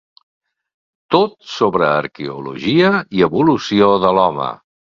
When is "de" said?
4.09-4.17